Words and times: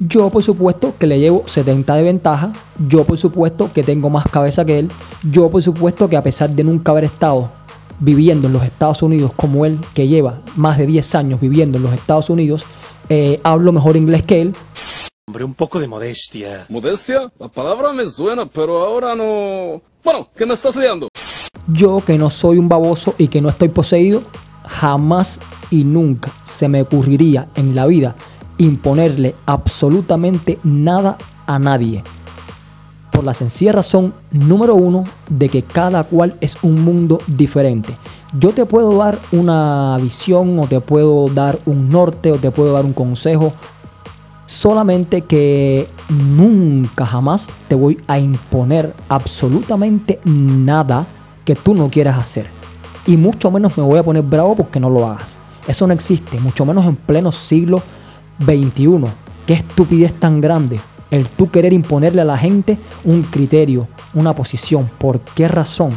Yo 0.00 0.30
por 0.30 0.44
supuesto 0.44 0.94
que 0.96 1.08
le 1.08 1.18
llevo 1.18 1.42
70 1.46 1.96
de 1.96 2.02
ventaja, 2.04 2.52
yo 2.88 3.04
por 3.04 3.18
supuesto 3.18 3.72
que 3.72 3.82
tengo 3.82 4.10
más 4.10 4.26
cabeza 4.28 4.64
que 4.64 4.78
él, 4.78 4.90
yo 5.28 5.50
por 5.50 5.60
supuesto 5.60 6.08
que 6.08 6.16
a 6.16 6.22
pesar 6.22 6.50
de 6.50 6.62
nunca 6.62 6.92
haber 6.92 7.04
estado 7.04 7.52
viviendo 7.98 8.46
en 8.46 8.52
los 8.52 8.62
Estados 8.62 9.02
Unidos 9.02 9.32
como 9.34 9.66
él, 9.66 9.80
que 9.94 10.06
lleva 10.06 10.40
más 10.54 10.78
de 10.78 10.86
10 10.86 11.14
años 11.16 11.40
viviendo 11.40 11.78
en 11.78 11.84
los 11.84 11.92
Estados 11.92 12.30
Unidos, 12.30 12.64
eh, 13.08 13.40
hablo 13.42 13.72
mejor 13.72 13.96
inglés 13.96 14.22
que 14.22 14.42
él. 14.42 14.52
Hombre, 15.26 15.42
un 15.42 15.54
poco 15.54 15.80
de 15.80 15.88
modestia. 15.88 16.66
¿Modestia? 16.68 17.32
La 17.40 17.48
palabra 17.48 17.92
me 17.92 18.06
suena, 18.06 18.46
pero 18.46 18.78
ahora 18.78 19.16
no... 19.16 19.82
Bueno, 20.04 20.28
¿qué 20.36 20.46
me 20.46 20.54
estás 20.54 20.76
liando? 20.76 21.08
Yo 21.66 22.02
que 22.06 22.16
no 22.16 22.30
soy 22.30 22.58
un 22.58 22.68
baboso 22.68 23.16
y 23.18 23.26
que 23.26 23.40
no 23.40 23.48
estoy 23.48 23.68
poseído, 23.68 24.22
jamás 24.64 25.40
y 25.72 25.82
nunca 25.82 26.32
se 26.44 26.68
me 26.68 26.82
ocurriría 26.82 27.48
en 27.56 27.74
la 27.74 27.86
vida 27.86 28.14
imponerle 28.58 29.34
absolutamente 29.46 30.58
nada 30.62 31.16
a 31.46 31.58
nadie. 31.58 32.02
Por 33.10 33.24
la 33.24 33.34
sencilla 33.34 33.72
razón, 33.72 34.14
número 34.30 34.74
uno, 34.74 35.04
de 35.28 35.48
que 35.48 35.62
cada 35.62 36.04
cual 36.04 36.34
es 36.40 36.56
un 36.62 36.84
mundo 36.84 37.18
diferente. 37.26 37.96
Yo 38.38 38.52
te 38.52 38.66
puedo 38.66 38.96
dar 38.96 39.18
una 39.32 39.96
visión 40.00 40.58
o 40.58 40.66
te 40.66 40.80
puedo 40.80 41.26
dar 41.28 41.58
un 41.64 41.88
norte 41.88 42.30
o 42.30 42.36
te 42.36 42.50
puedo 42.50 42.74
dar 42.74 42.84
un 42.84 42.92
consejo. 42.92 43.54
Solamente 44.44 45.22
que 45.22 45.88
nunca 46.08 47.06
jamás 47.06 47.48
te 47.68 47.74
voy 47.74 47.98
a 48.06 48.18
imponer 48.18 48.94
absolutamente 49.08 50.20
nada 50.24 51.06
que 51.44 51.56
tú 51.56 51.74
no 51.74 51.90
quieras 51.90 52.18
hacer. 52.18 52.48
Y 53.06 53.16
mucho 53.16 53.50
menos 53.50 53.76
me 53.76 53.82
voy 53.82 53.98
a 53.98 54.04
poner 54.04 54.22
bravo 54.22 54.54
porque 54.54 54.78
no 54.78 54.90
lo 54.90 55.06
hagas. 55.06 55.36
Eso 55.66 55.86
no 55.86 55.92
existe, 55.92 56.38
mucho 56.40 56.64
menos 56.64 56.86
en 56.86 56.96
pleno 56.96 57.32
siglo 57.32 57.82
21. 58.40 59.06
Qué 59.46 59.54
estupidez 59.54 60.14
tan 60.14 60.40
grande 60.40 60.78
el 61.10 61.28
tú 61.28 61.50
querer 61.50 61.72
imponerle 61.72 62.22
a 62.22 62.24
la 62.24 62.36
gente 62.36 62.78
un 63.04 63.22
criterio, 63.22 63.88
una 64.14 64.34
posición. 64.34 64.90
¿Por 64.98 65.20
qué 65.20 65.48
razón? 65.48 65.90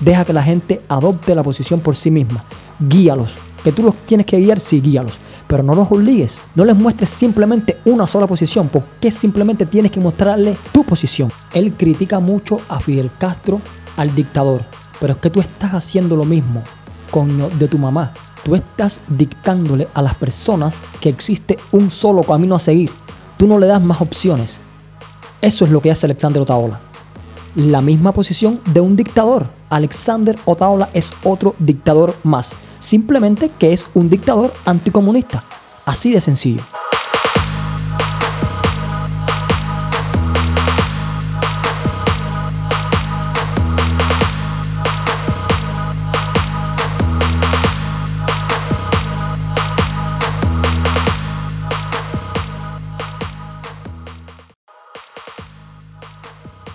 Deja 0.00 0.24
que 0.24 0.32
la 0.32 0.42
gente 0.42 0.78
adopte 0.88 1.34
la 1.34 1.42
posición 1.42 1.80
por 1.80 1.96
sí 1.96 2.10
misma. 2.10 2.44
Guíalos. 2.78 3.38
Que 3.64 3.72
tú 3.72 3.82
los 3.82 3.96
tienes 3.96 4.26
que 4.26 4.38
guiar, 4.38 4.60
sí, 4.60 4.80
guíalos. 4.80 5.18
Pero 5.46 5.62
no 5.62 5.74
los 5.74 5.90
obligues. 5.90 6.42
No 6.54 6.64
les 6.64 6.76
muestres 6.76 7.10
simplemente 7.10 7.78
una 7.86 8.06
sola 8.06 8.26
posición. 8.26 8.68
Porque 8.68 9.10
simplemente 9.10 9.66
tienes 9.66 9.90
que 9.90 10.00
mostrarle 10.00 10.56
tu 10.70 10.84
posición. 10.84 11.32
Él 11.52 11.72
critica 11.72 12.20
mucho 12.20 12.58
a 12.68 12.78
Fidel 12.78 13.10
Castro, 13.18 13.60
al 13.96 14.14
dictador. 14.14 14.62
Pero 15.00 15.14
es 15.14 15.18
que 15.18 15.30
tú 15.30 15.40
estás 15.40 15.72
haciendo 15.72 16.14
lo 16.14 16.24
mismo 16.24 16.62
con 17.10 17.58
de 17.58 17.68
tu 17.68 17.78
mamá 17.78 18.12
tú 18.48 18.54
estás 18.54 19.02
dictándole 19.08 19.88
a 19.92 20.00
las 20.00 20.14
personas 20.14 20.80
que 21.02 21.10
existe 21.10 21.58
un 21.70 21.90
solo 21.90 22.22
camino 22.22 22.54
a 22.54 22.60
seguir. 22.60 22.90
Tú 23.36 23.46
no 23.46 23.58
le 23.58 23.66
das 23.66 23.82
más 23.82 24.00
opciones. 24.00 24.58
Eso 25.42 25.66
es 25.66 25.70
lo 25.70 25.82
que 25.82 25.90
hace 25.90 26.06
Alexander 26.06 26.40
Otaola. 26.40 26.80
La 27.54 27.82
misma 27.82 28.12
posición 28.12 28.60
de 28.72 28.80
un 28.80 28.96
dictador. 28.96 29.48
Alexander 29.68 30.34
Otaola 30.46 30.88
es 30.94 31.12
otro 31.24 31.56
dictador 31.58 32.14
más. 32.22 32.52
Simplemente 32.80 33.50
que 33.50 33.74
es 33.74 33.84
un 33.92 34.08
dictador 34.08 34.54
anticomunista. 34.64 35.44
Así 35.84 36.10
de 36.10 36.22
sencillo. 36.22 36.62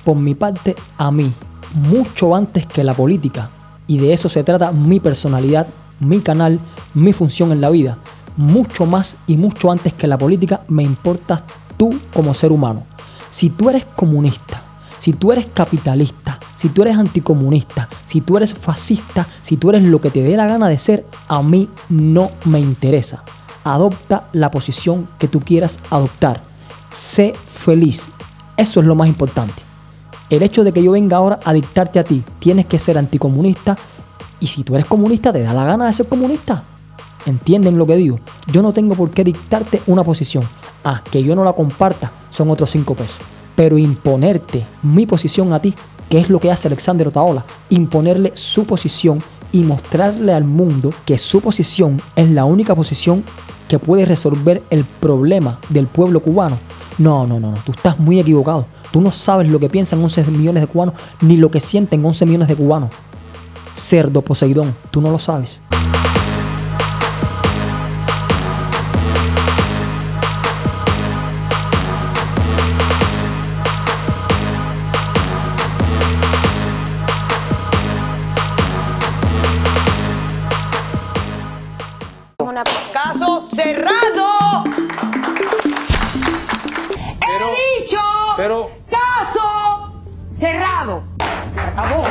Por 0.03 0.17
mi 0.17 0.35
parte, 0.35 0.75
a 0.97 1.11
mí, 1.11 1.33
mucho 1.73 2.35
antes 2.35 2.65
que 2.65 2.83
la 2.83 2.93
política, 2.93 3.49
y 3.87 3.97
de 3.97 4.13
eso 4.13 4.29
se 4.29 4.43
trata 4.43 4.71
mi 4.71 4.99
personalidad, 4.99 5.67
mi 5.99 6.19
canal, 6.19 6.59
mi 6.93 7.13
función 7.13 7.51
en 7.51 7.61
la 7.61 7.69
vida, 7.69 7.97
mucho 8.37 8.85
más 8.85 9.17
y 9.27 9.35
mucho 9.35 9.71
antes 9.71 9.93
que 9.93 10.07
la 10.07 10.17
política, 10.17 10.61
me 10.67 10.83
importas 10.83 11.43
tú 11.77 11.99
como 12.13 12.33
ser 12.33 12.51
humano. 12.51 12.83
Si 13.29 13.49
tú 13.49 13.69
eres 13.69 13.85
comunista, 13.85 14.63
si 14.99 15.13
tú 15.13 15.31
eres 15.31 15.47
capitalista, 15.47 16.39
si 16.55 16.69
tú 16.69 16.83
eres 16.83 16.97
anticomunista, 16.97 17.89
si 18.05 18.21
tú 18.21 18.37
eres 18.37 18.53
fascista, 18.53 19.27
si 19.41 19.57
tú 19.57 19.69
eres 19.69 19.83
lo 19.83 19.99
que 19.99 20.11
te 20.11 20.23
dé 20.23 20.37
la 20.37 20.47
gana 20.47 20.69
de 20.69 20.77
ser, 20.77 21.05
a 21.27 21.43
mí 21.43 21.69
no 21.89 22.31
me 22.45 22.59
interesa. 22.59 23.23
Adopta 23.63 24.29
la 24.33 24.51
posición 24.51 25.09
que 25.17 25.27
tú 25.27 25.39
quieras 25.39 25.79
adoptar. 25.89 26.41
Sé 26.89 27.33
feliz. 27.47 28.07
Eso 28.55 28.79
es 28.79 28.85
lo 28.85 28.95
más 28.95 29.07
importante. 29.07 29.61
El 30.33 30.41
hecho 30.41 30.63
de 30.63 30.73
que 30.73 30.81
yo 30.81 30.93
venga 30.93 31.17
ahora 31.17 31.39
a 31.45 31.53
dictarte 31.53 31.99
a 31.99 32.03
ti, 32.03 32.23
tienes 32.39 32.65
que 32.65 32.79
ser 32.79 32.97
anticomunista. 32.97 33.77
Y 34.39 34.47
si 34.47 34.63
tú 34.63 34.73
eres 34.73 34.87
comunista, 34.87 35.31
te 35.31 35.43
da 35.43 35.53
la 35.53 35.63
gana 35.63 35.85
de 35.85 35.93
ser 35.93 36.07
comunista. 36.07 36.63
¿Entienden 37.27 37.77
lo 37.77 37.85
que 37.85 37.95
digo? 37.95 38.19
Yo 38.51 38.63
no 38.63 38.73
tengo 38.73 38.95
por 38.95 39.11
qué 39.11 39.23
dictarte 39.23 39.83
una 39.85 40.03
posición. 40.03 40.43
Ah, 40.83 41.03
que 41.11 41.21
yo 41.21 41.35
no 41.35 41.43
la 41.43 41.53
comparta, 41.53 42.11
son 42.31 42.49
otros 42.49 42.71
cinco 42.71 42.95
pesos. 42.95 43.19
Pero 43.55 43.77
imponerte 43.77 44.65
mi 44.81 45.05
posición 45.05 45.53
a 45.53 45.59
ti, 45.59 45.75
que 46.09 46.17
es 46.17 46.31
lo 46.31 46.39
que 46.39 46.51
hace 46.51 46.67
Alexander 46.67 47.09
Otaola, 47.09 47.45
imponerle 47.69 48.31
su 48.33 48.65
posición 48.65 49.19
y 49.51 49.61
mostrarle 49.63 50.33
al 50.33 50.45
mundo 50.45 50.89
que 51.05 51.19
su 51.19 51.41
posición 51.41 52.01
es 52.15 52.27
la 52.31 52.45
única 52.45 52.73
posición 52.73 53.23
que 53.67 53.77
puede 53.77 54.05
resolver 54.05 54.63
el 54.71 54.83
problema 54.83 55.59
del 55.69 55.85
pueblo 55.85 56.21
cubano. 56.21 56.57
No, 56.97 57.27
no, 57.27 57.39
no, 57.39 57.51
no, 57.51 57.57
tú 57.63 57.71
estás 57.71 57.99
muy 57.99 58.19
equivocado. 58.19 58.65
Tú 58.93 59.01
no 59.01 59.11
sabes 59.11 59.49
lo 59.49 59.59
que 59.59 59.69
piensan 59.69 60.03
11 60.03 60.23
millones 60.25 60.61
de 60.61 60.67
cubanos, 60.67 60.93
ni 61.21 61.35
lo 61.35 61.49
que 61.49 61.59
sienten 61.59 62.05
11 62.05 62.27
millones 62.27 62.47
de 62.47 62.55
cubanos. 62.55 62.91
Cerdo 63.75 64.21
Poseidón, 64.21 64.75
tú 64.91 65.01
no 65.01 65.09
lo 65.09 65.17
sabes. 65.17 65.61
Caso 82.93 83.41
cerrado. 83.41 84.63
He 87.21 87.81
dicho. 87.81 87.97
Pero 88.37 88.82
Cerrado. 90.43 91.01
Acabó. 91.55 92.03